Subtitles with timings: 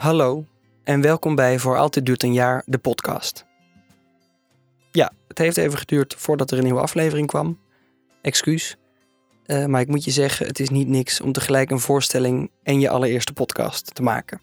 [0.00, 0.44] Hallo
[0.84, 3.44] en welkom bij Voor Altijd Duurt een Jaar, de podcast.
[4.92, 7.58] Ja, het heeft even geduurd voordat er een nieuwe aflevering kwam.
[8.22, 8.76] Excuus.
[9.46, 12.80] Uh, maar ik moet je zeggen, het is niet niks om tegelijk een voorstelling en
[12.80, 14.40] je allereerste podcast te maken.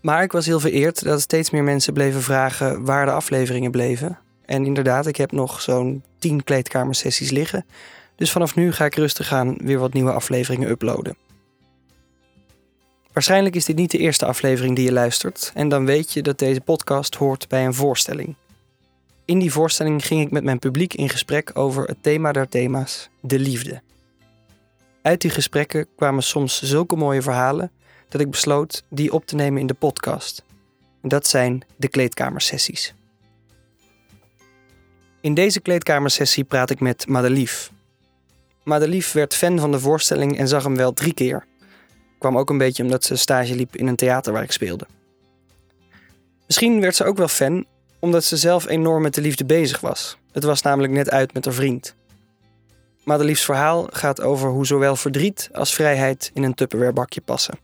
[0.00, 4.18] Maar ik was heel vereerd dat steeds meer mensen bleven vragen waar de afleveringen bleven.
[4.44, 7.66] En inderdaad, ik heb nog zo'n 10 kleedkamersessies liggen.
[8.16, 11.16] Dus vanaf nu ga ik rustig aan weer wat nieuwe afleveringen uploaden.
[13.12, 16.38] Waarschijnlijk is dit niet de eerste aflevering die je luistert en dan weet je dat
[16.38, 18.34] deze podcast hoort bij een voorstelling.
[19.24, 23.08] In die voorstelling ging ik met mijn publiek in gesprek over het thema der thema's,
[23.20, 23.82] de liefde.
[25.02, 27.70] Uit die gesprekken kwamen soms zulke mooie verhalen
[28.08, 30.42] dat ik besloot die op te nemen in de podcast.
[31.02, 32.94] dat zijn de kleedkamersessies.
[35.20, 37.72] In deze kleedkamersessie praat ik met Madelief.
[38.64, 41.46] Madelief werd fan van de voorstelling en zag hem wel drie keer.
[42.20, 44.86] Kwam ook een beetje omdat ze stage liep in een theater waar ik speelde.
[46.46, 47.66] Misschien werd ze ook wel fan
[47.98, 50.18] omdat ze zelf enorm met de liefde bezig was.
[50.32, 51.94] Het was namelijk net uit met haar vriend.
[53.04, 57.58] Madelief's verhaal gaat over hoe zowel verdriet als vrijheid in een Tupperware-bakje passen.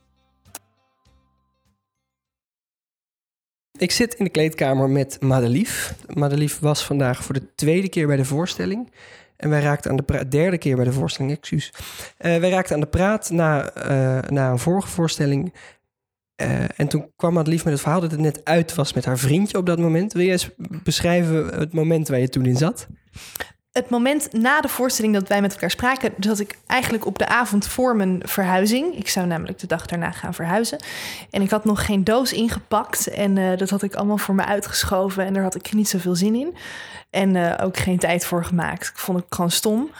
[3.78, 5.94] Ik zit in de kleedkamer met Madelief.
[6.06, 8.90] Madelief was vandaag voor de tweede keer bij de voorstelling.
[9.36, 11.72] En wij raakten aan de derde keer bij de voorstelling, excuus.
[11.74, 15.54] Uh, wij raakten aan de praat na, uh, na een vorige voorstelling.
[16.42, 19.18] Uh, en toen kwam Madelief met het verhaal dat het net uit was met haar
[19.18, 20.12] vriendje op dat moment.
[20.12, 22.86] Wil je eens beschrijven het moment waar je toen in zat?
[23.76, 27.26] Het moment na de voorstelling dat wij met elkaar spraken, dat ik eigenlijk op de
[27.26, 28.94] avond voor mijn verhuizing.
[28.94, 30.78] Ik zou namelijk de dag daarna gaan verhuizen.
[31.30, 33.06] En ik had nog geen doos ingepakt.
[33.06, 35.24] En uh, dat had ik allemaal voor me uitgeschoven.
[35.24, 36.54] En daar had ik niet zoveel zin in.
[37.10, 38.88] En uh, ook geen tijd voor gemaakt.
[38.88, 39.90] Ik vond het gewoon stom.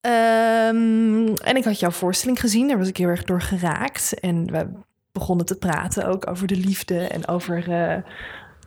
[0.00, 2.68] Um, en ik had jouw voorstelling gezien.
[2.68, 4.20] Daar was ik heel erg door geraakt.
[4.20, 4.68] En we
[5.12, 7.68] begonnen te praten ook over de liefde en over.
[7.68, 7.96] Uh,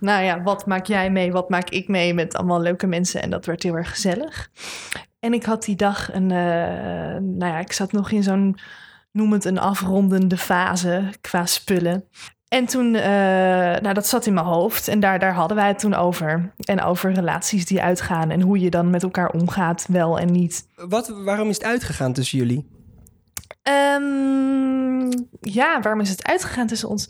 [0.03, 3.21] nou ja, wat maak jij mee, wat maak ik mee met allemaal leuke mensen.
[3.21, 4.49] En dat werd heel erg gezellig.
[5.19, 8.57] En ik had die dag een, uh, nou ja, ik zat nog in zo'n,
[9.11, 12.07] noem het een afrondende fase qua spullen.
[12.47, 13.01] En toen, uh,
[13.81, 16.53] nou dat zat in mijn hoofd en daar, daar hadden wij het toen over.
[16.57, 20.67] En over relaties die uitgaan en hoe je dan met elkaar omgaat, wel en niet.
[20.75, 22.71] Wat, waarom is het uitgegaan tussen jullie?
[23.97, 25.09] Um,
[25.41, 27.09] ja, waarom is het uitgegaan tussen ons?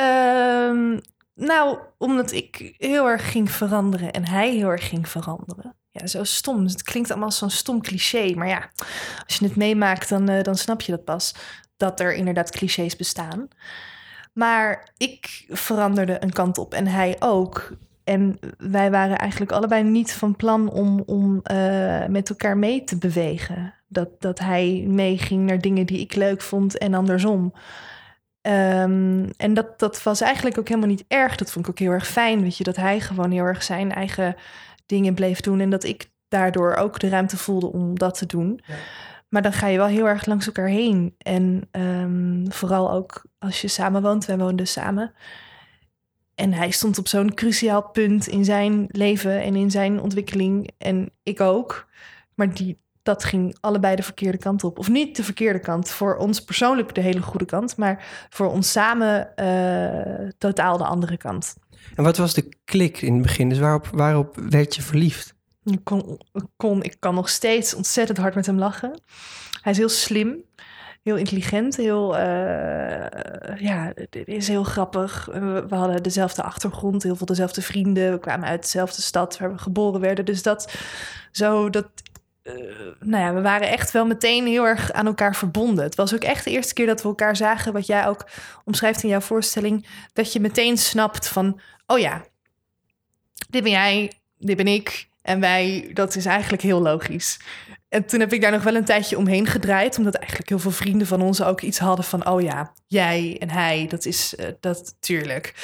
[0.00, 1.00] Um,
[1.38, 5.76] nou, omdat ik heel erg ging veranderen en hij heel erg ging veranderen.
[5.90, 6.64] Ja, zo stom.
[6.64, 8.32] Het klinkt allemaal zo'n stom cliché.
[8.34, 8.70] Maar ja,
[9.26, 11.34] als je het meemaakt, dan, uh, dan snap je dat pas.
[11.76, 13.48] Dat er inderdaad clichés bestaan.
[14.32, 17.72] Maar ik veranderde een kant op en hij ook.
[18.04, 22.98] En wij waren eigenlijk allebei niet van plan om, om uh, met elkaar mee te
[22.98, 23.74] bewegen.
[23.88, 27.52] Dat, dat hij meeging naar dingen die ik leuk vond en andersom.
[28.42, 31.36] Um, en dat, dat was eigenlijk ook helemaal niet erg.
[31.36, 32.42] Dat vond ik ook heel erg fijn.
[32.42, 34.36] Weet je, dat hij gewoon heel erg zijn eigen
[34.86, 35.60] dingen bleef doen.
[35.60, 38.60] En dat ik daardoor ook de ruimte voelde om dat te doen.
[38.66, 38.74] Ja.
[39.28, 41.14] Maar dan ga je wel heel erg langs elkaar heen.
[41.18, 44.24] En um, vooral ook als je samen woont.
[44.24, 45.12] Wij woonden samen.
[46.34, 50.70] En hij stond op zo'n cruciaal punt in zijn leven en in zijn ontwikkeling.
[50.78, 51.88] En ik ook.
[52.34, 52.78] Maar die,
[53.08, 54.78] dat ging allebei de verkeerde kant op.
[54.78, 55.90] Of niet de verkeerde kant.
[55.90, 57.76] Voor ons persoonlijk de hele goede kant.
[57.76, 61.56] Maar voor ons samen uh, totaal de andere kant.
[61.94, 63.48] En wat was de klik in het begin?
[63.48, 65.34] Dus waarop, waarop werd je verliefd?
[65.64, 66.20] Ik kon,
[66.56, 69.00] kon, ik kan nog steeds ontzettend hard met hem lachen.
[69.62, 70.44] Hij is heel slim.
[71.02, 72.20] Heel intelligent, heel, uh,
[73.58, 73.92] ja,
[74.24, 75.28] is heel grappig.
[75.68, 78.12] We, hadden dezelfde achtergrond, heel veel dezelfde vrienden.
[78.12, 80.24] We kwamen uit dezelfde stad waar we geboren werden.
[80.24, 80.72] Dus dat,
[81.30, 81.86] zo, dat
[83.00, 85.84] nou ja, we waren echt wel meteen heel erg aan elkaar verbonden.
[85.84, 88.26] Het was ook echt de eerste keer dat we elkaar zagen, wat jij ook
[88.64, 92.24] omschrijft in jouw voorstelling, dat je meteen snapt van, oh ja,
[93.50, 97.38] dit ben jij, dit ben ik en wij, dat is eigenlijk heel logisch.
[97.88, 100.70] En toen heb ik daar nog wel een tijdje omheen gedraaid, omdat eigenlijk heel veel
[100.70, 104.46] vrienden van ons ook iets hadden van, oh ja, jij en hij, dat is uh,
[104.60, 105.54] dat tuurlijk.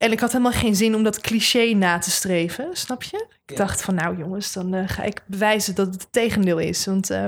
[0.00, 3.26] En ik had helemaal geen zin om dat cliché na te streven, snap je?
[3.46, 3.56] Ik ja.
[3.56, 6.86] dacht van, nou jongens, dan uh, ga ik bewijzen dat het het tegendeel is.
[6.86, 7.24] Want uh,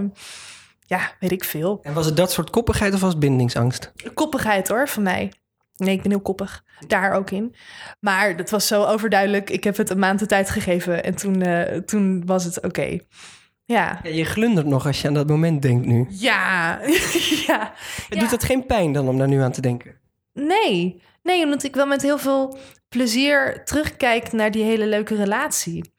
[0.86, 1.78] ja, weet ik veel.
[1.82, 3.92] En was het dat soort koppigheid of was het bindingsangst?
[4.14, 5.32] Koppigheid hoor, van mij.
[5.76, 6.64] Nee, ik ben heel koppig.
[6.86, 7.54] Daar ook in.
[8.00, 9.50] Maar dat was zo overduidelijk.
[9.50, 12.66] Ik heb het een maand de tijd gegeven en toen, uh, toen was het oké.
[12.66, 13.06] Okay.
[13.64, 14.00] Ja.
[14.02, 14.10] ja.
[14.10, 16.06] Je glundert nog als je aan dat moment denkt nu.
[16.10, 16.78] Ja,
[17.46, 17.72] ja.
[18.08, 18.28] Doet ja.
[18.28, 20.00] het geen pijn dan om daar nu aan te denken?
[20.32, 22.58] Nee, Nee, omdat ik wel met heel veel
[22.88, 25.92] plezier terugkijk naar die hele leuke relatie.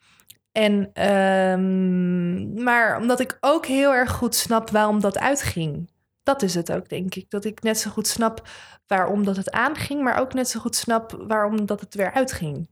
[0.51, 5.91] En, um, maar omdat ik ook heel erg goed snap waarom dat uitging.
[6.23, 7.29] dat is het ook, denk ik.
[7.29, 8.47] Dat ik net zo goed snap
[8.87, 12.69] waarom dat het aanging, maar ook net zo goed snap waarom dat het weer uitging.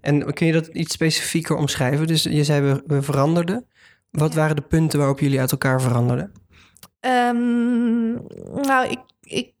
[0.00, 2.06] En kun je dat iets specifieker omschrijven?
[2.06, 3.66] Dus je zei we, we veranderden.
[4.10, 6.32] Wat waren de punten waarop jullie uit elkaar veranderden?
[7.00, 8.12] Ehm,
[8.66, 9.52] nou, ik, ik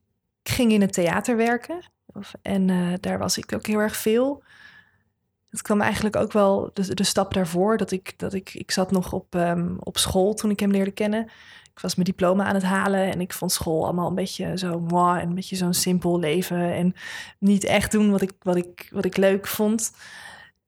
[0.42, 1.94] ging in het theater werken.
[2.42, 4.42] En uh, daar was ik ook heel erg veel.
[5.50, 7.76] Het kwam eigenlijk ook wel de, stap daarvoor.
[7.76, 10.90] Dat ik, dat ik, ik zat nog op, um, op school toen ik hem leerde
[10.90, 11.22] kennen.
[11.74, 14.80] Ik was mijn diploma aan het halen en ik vond school allemaal een beetje zo
[14.80, 16.72] moi en een beetje zo'n simpel leven.
[16.72, 16.94] En
[17.38, 19.92] niet echt doen wat ik, wat ik, wat ik leuk vond.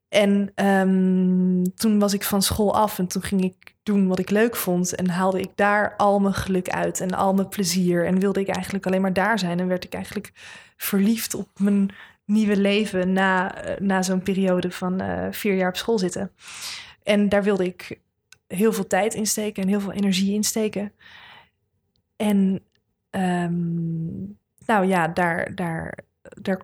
[0.09, 4.31] En um, toen was ik van school af en toen ging ik doen wat ik
[4.31, 4.95] leuk vond.
[4.95, 8.07] En haalde ik daar al mijn geluk uit en al mijn plezier.
[8.07, 9.61] En wilde ik eigenlijk alleen maar daar zijn.
[9.61, 10.33] En werd ik eigenlijk
[10.79, 11.91] verliefd op mijn
[12.25, 16.33] nieuwe leven na, na zo'n periode van uh, vier jaar op school zitten.
[17.03, 17.99] En daar wilde ik
[18.47, 20.93] heel veel tijd in steken en heel veel energie in steken.
[22.17, 22.63] En
[23.11, 26.61] um, nou ja, daar, daar, daar,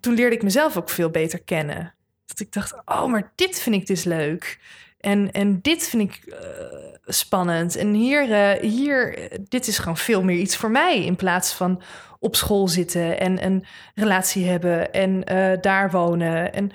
[0.00, 1.94] toen leerde ik mezelf ook veel beter kennen.
[2.26, 4.60] Dat ik dacht, oh, maar dit vind ik dus leuk.
[5.02, 6.36] En, en dit vind ik uh,
[7.04, 7.76] spannend.
[7.76, 11.04] En hier, uh, hier, dit is gewoon veel meer iets voor mij.
[11.04, 11.82] In plaats van
[12.18, 13.64] op school zitten en een
[13.94, 16.52] relatie hebben en uh, daar wonen.
[16.52, 16.70] En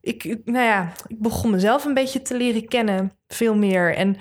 [0.00, 3.94] ik, nou ja, ik begon mezelf een beetje te leren kennen, veel meer.
[3.94, 4.16] En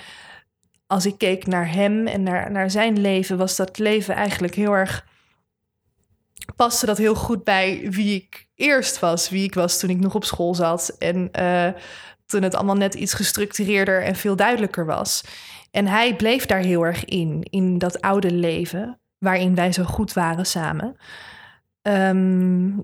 [0.88, 4.74] als ik keek naar hem en naar, naar zijn leven, was dat leven eigenlijk heel
[4.74, 5.06] erg.
[6.56, 10.16] paste dat heel goed bij wie ik eerst was, wie ik was toen ik nog
[10.16, 10.96] op school zat.
[11.00, 11.30] En
[12.32, 15.24] toen het allemaal net iets gestructureerder en veel duidelijker was.
[15.72, 20.14] En hij bleef daar heel erg in, in dat oude leven, waarin wij zo goed
[20.14, 20.96] waren samen.
[21.82, 22.84] Um,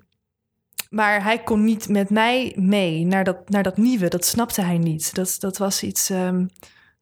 [0.90, 4.08] maar hij kon niet met mij mee naar dat, naar dat nieuwe.
[4.08, 5.16] Dat snapte hij niet.
[5.16, 6.10] Dat, dat was iets.
[6.10, 6.50] Um,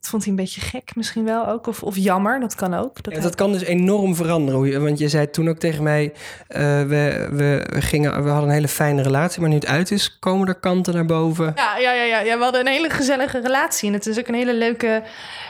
[0.06, 1.68] dat vond hij een beetje gek misschien wel ook.
[1.68, 3.04] Of, of jammer, dat kan ook.
[3.04, 4.84] Dat, ja, dat kan dus enorm veranderen.
[4.84, 6.14] Want je zei toen ook tegen mij...
[6.50, 10.20] Uh, we, we, gingen, we hadden een hele fijne relatie, maar nu het uit is...
[10.20, 11.54] komen er kanten naar boven.
[11.56, 12.20] Ja, ja, ja, ja.
[12.20, 13.88] ja we hadden een hele gezellige relatie.
[13.88, 15.04] En het is ook een hele leuke,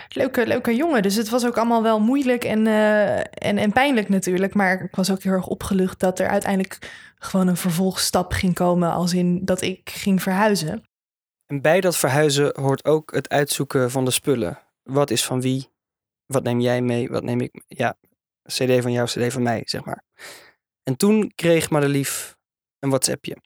[0.09, 1.01] leuke, leuke jongen.
[1.01, 4.53] Dus het was ook allemaal wel moeilijk en, uh, en, en pijnlijk natuurlijk.
[4.53, 6.77] Maar ik was ook heel erg opgelucht dat er uiteindelijk
[7.19, 10.83] gewoon een vervolgstap ging komen, als in dat ik ging verhuizen.
[11.45, 14.59] En bij dat verhuizen hoort ook het uitzoeken van de spullen.
[14.83, 15.69] Wat is van wie?
[16.25, 17.09] Wat neem jij mee?
[17.09, 17.63] Wat neem ik?
[17.67, 17.97] Ja,
[18.43, 20.03] CD van jou, CD van mij, zeg maar.
[20.83, 22.37] En toen kreeg Madelief
[22.79, 23.37] een WhatsAppje.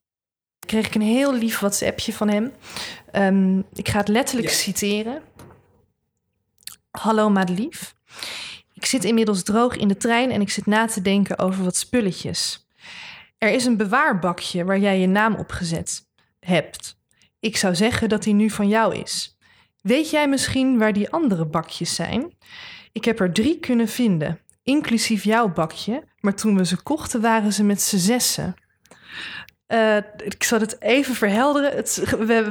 [0.59, 2.51] Kreeg ik een heel lief WhatsAppje van hem.
[3.13, 4.55] Um, ik ga het letterlijk ja.
[4.55, 5.21] citeren.
[6.91, 7.95] Hallo Madelief.
[8.73, 11.75] Ik zit inmiddels droog in de trein en ik zit na te denken over wat
[11.75, 12.67] spulletjes.
[13.37, 16.07] Er is een bewaarbakje waar jij je naam op gezet
[16.39, 16.98] hebt.
[17.39, 19.37] Ik zou zeggen dat die nu van jou is.
[19.81, 22.37] Weet jij misschien waar die andere bakjes zijn?
[22.91, 27.53] Ik heb er drie kunnen vinden, inclusief jouw bakje, maar toen we ze kochten waren
[27.53, 28.55] ze met z'n zessen.
[29.73, 31.85] Uh, ik zal het even verhelderen.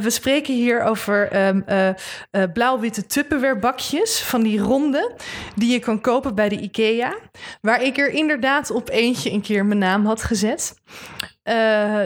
[0.03, 5.13] We, spreken hier over um, uh, blauw-witte tupperware-bakjes van die ronde
[5.55, 7.15] die je kan kopen bij de IKEA.
[7.61, 10.75] Waar ik er inderdaad op eentje een keer mijn naam had gezet.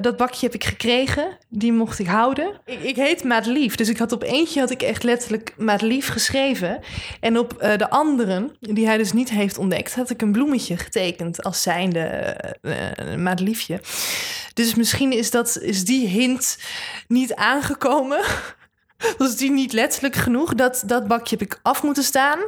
[0.00, 1.38] Dat bakje heb ik gekregen.
[1.49, 2.61] Die mocht ik houden.
[2.64, 3.75] Ik, ik heet Maatlief.
[3.75, 6.81] Dus ik had op eentje had ik echt letterlijk Maatlief geschreven.
[7.20, 11.42] En op de anderen, die hij dus niet heeft ontdekt, had ik een bloemetje getekend
[11.42, 12.37] als zijnde
[13.16, 13.81] Maatliefje.
[14.54, 16.59] Dus misschien is, dat, is die hint
[17.09, 18.21] niet aangekomen.
[19.18, 20.54] Was die niet letterlijk genoeg?
[20.54, 22.38] Dat, dat bakje heb ik af moeten staan.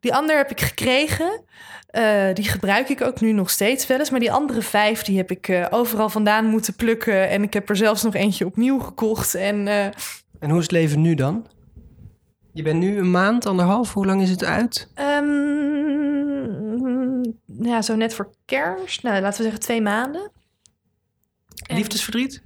[0.00, 1.44] Die ander heb ik gekregen.
[1.92, 4.10] Uh, die gebruik ik ook nu nog steeds wel eens.
[4.10, 7.28] Maar die andere vijf, die heb ik uh, overal vandaan moeten plukken.
[7.28, 9.34] En ik heb er zelfs nog eentje opnieuw gekocht.
[9.34, 9.84] En, uh...
[9.84, 11.46] en hoe is het leven nu dan?
[12.52, 13.92] Je bent nu een maand, anderhalf.
[13.92, 14.88] Hoe lang is het uit?
[15.00, 16.82] Um,
[17.46, 19.02] ja, zo net voor kerst.
[19.02, 20.30] Nou, laten we zeggen twee maanden.
[21.62, 21.76] En...
[21.76, 22.42] Liefdesverdriet?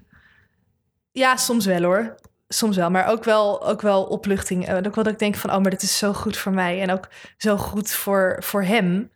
[1.12, 2.14] Ja, soms wel hoor.
[2.48, 4.70] Soms wel, maar ook wel, ook wel opluchting.
[4.70, 6.80] Ook wel dat ik denk van, oh, maar dit is zo goed voor mij.
[6.80, 9.10] En ook zo goed voor, voor hem.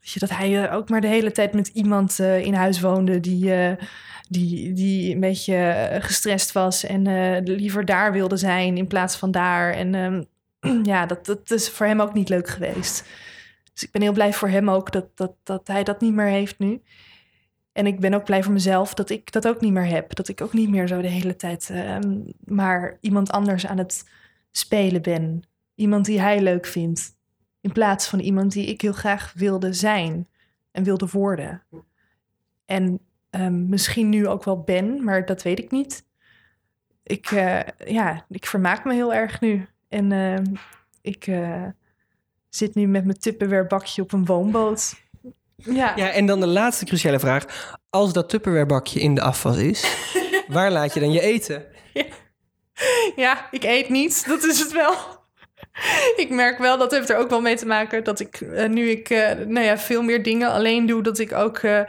[0.00, 3.44] Je, dat hij ook maar de hele tijd met iemand uh, in huis woonde die,
[3.44, 3.72] uh,
[4.28, 9.30] die, die een beetje gestrest was en uh, liever daar wilde zijn in plaats van
[9.30, 9.72] daar.
[9.72, 10.26] En um,
[10.92, 13.04] ja, dat, dat is voor hem ook niet leuk geweest.
[13.72, 16.26] Dus ik ben heel blij voor hem ook dat, dat, dat hij dat niet meer
[16.26, 16.82] heeft nu.
[17.76, 20.14] En ik ben ook blij voor mezelf dat ik dat ook niet meer heb.
[20.14, 24.08] Dat ik ook niet meer zo de hele tijd um, maar iemand anders aan het
[24.50, 25.42] spelen ben.
[25.74, 27.16] Iemand die hij leuk vindt.
[27.60, 30.28] In plaats van iemand die ik heel graag wilde zijn
[30.70, 31.62] en wilde worden.
[32.64, 36.04] En um, misschien nu ook wel ben, maar dat weet ik niet.
[37.02, 39.66] Ik, uh, ja, ik vermaak me heel erg nu.
[39.88, 40.36] En uh,
[41.00, 41.66] ik uh,
[42.48, 45.04] zit nu met mijn Tupperware bakje op een woonboot.
[45.56, 45.92] Ja.
[45.96, 47.44] Ja, en dan de laatste cruciale vraag.
[47.90, 49.84] Als dat Tupperware bakje in de afwas is,
[50.48, 51.64] waar laat je dan je eten?
[53.16, 54.26] ja, ik eet niet.
[54.28, 54.94] Dat is het wel.
[56.16, 58.90] Ik merk wel, dat heeft er ook wel mee te maken dat ik eh, nu
[58.90, 61.80] ik eh, nou ja, veel meer dingen alleen doe, dat ik ook eh,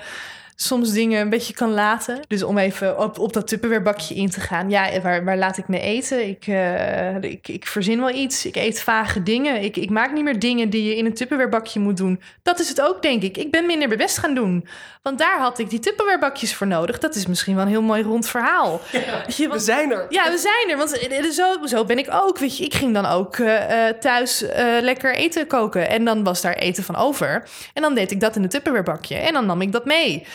[0.59, 2.19] soms dingen een beetje kan laten.
[2.27, 4.69] Dus om even op, op dat Tupperware bakje in te gaan.
[4.69, 6.27] Ja, waar, waar laat ik me eten?
[6.27, 8.45] Ik, eh, ik, ik verzin wel iets.
[8.45, 9.63] Ik eet vage dingen.
[9.63, 12.21] Ik, ik maak niet meer dingen die je in een Tupperware bakje moet doen.
[12.43, 13.37] Dat is het ook, denk ik.
[13.37, 14.67] Ik ben minder mijn best gaan doen.
[15.01, 16.99] Want daar had ik die Tupperware bakjes voor nodig.
[16.99, 18.81] Dat is misschien wel een heel mooi rond verhaal.
[19.37, 20.05] Je, We zijn er.
[20.09, 20.77] ja, we zijn er.
[20.77, 22.37] Want eh, zo, zo ben ik ook.
[22.37, 25.89] Weet je, ik ging dan ook eh, eh, thuis eh, lekker eten koken.
[25.89, 27.47] En dan was daar eten van over.
[27.73, 29.15] En dan deed ik dat in een Tupperware bakje.
[29.15, 30.25] En dan nam ik dat mee.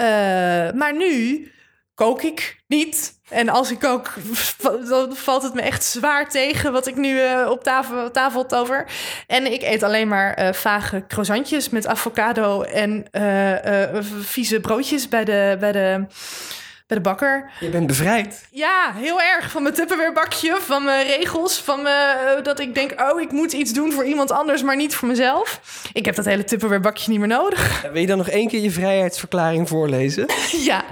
[0.00, 1.46] Eh, maar nu
[1.94, 3.18] kook ik niet.
[3.28, 7.20] En als ik kook, va- dan valt het me echt zwaar tegen wat ik nu
[7.20, 8.86] eh, op tafel, tafel over.
[9.26, 13.06] En ik eet alleen maar eh, vage croissantjes met avocado en
[14.20, 16.06] vieze broodjes bij de, bij de,
[16.90, 17.50] bij de bakker.
[17.60, 18.46] Je bent bevrijd.
[18.50, 19.50] Ja, heel erg.
[19.50, 23.32] Van mijn Tupperware bakje, van mijn regels, van mijn, eh, dat ik denk, oh, ik
[23.32, 25.60] moet iets doen voor iemand anders, maar niet voor mezelf.
[25.92, 27.82] Ik heb dat hele Tupperware bakje niet meer nodig.
[27.92, 30.26] Wil je dan nog één keer je vrijheidsverklaring voorlezen?
[30.70, 30.84] ja.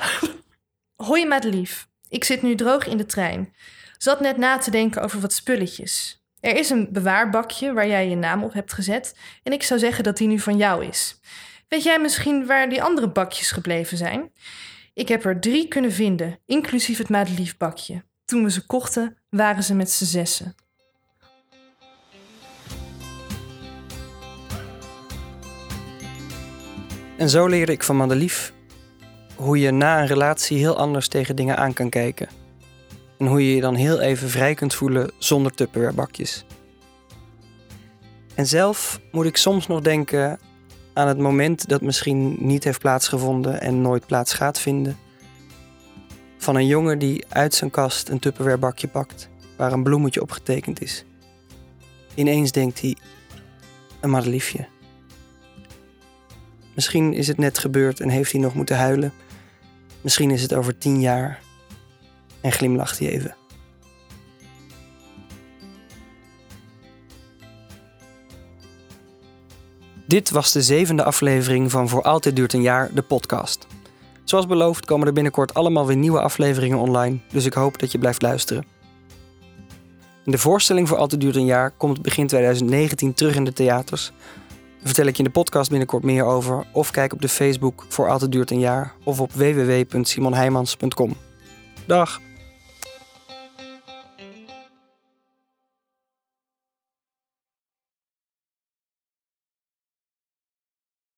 [0.96, 3.54] Hoi madelief, ik zit nu droog in de trein.
[3.98, 6.22] Zat net na te denken over wat spulletjes.
[6.40, 10.04] Er is een bewaarbakje waar jij je naam op hebt gezet en ik zou zeggen
[10.04, 11.20] dat die nu van jou is.
[11.68, 14.30] Weet jij misschien waar die andere bakjes gebleven zijn?
[14.98, 18.02] Ik heb er drie kunnen vinden, inclusief het madeliefbakje.
[18.24, 20.54] Toen we ze kochten, waren ze met z'n zessen.
[27.16, 28.52] En zo leerde ik van Madelief
[29.36, 32.28] hoe je na een relatie heel anders tegen dingen aan kan kijken.
[33.18, 36.44] En hoe je je dan heel even vrij kunt voelen zonder Tupperwarebakjes.
[38.34, 40.38] En zelf moet ik soms nog denken
[40.98, 44.96] aan het moment dat misschien niet heeft plaatsgevonden en nooit plaats gaat vinden.
[46.38, 50.82] Van een jongen die uit zijn kast een Tupperwarebakje pakt waar een bloemetje op getekend
[50.82, 51.04] is.
[52.14, 52.96] Ineens denkt hij,
[54.00, 54.68] een madeliefje.
[56.74, 59.12] Misschien is het net gebeurd en heeft hij nog moeten huilen.
[60.00, 61.40] Misschien is het over tien jaar
[62.40, 63.36] en glimlacht hij even.
[70.08, 73.66] Dit was de zevende aflevering van Voor Altijd Duurt een Jaar, de podcast.
[74.24, 77.98] Zoals beloofd komen er binnenkort allemaal weer nieuwe afleveringen online, dus ik hoop dat je
[77.98, 78.64] blijft luisteren.
[80.24, 84.12] De voorstelling Voor Altijd Duurt een Jaar komt begin 2019 terug in de theaters.
[84.46, 86.66] Daar vertel ik je in de podcast binnenkort meer over.
[86.72, 88.94] Of kijk op de Facebook voor Altijd Duurt een Jaar.
[89.04, 91.16] Of op www.simonheimans.com.
[91.86, 92.20] Dag!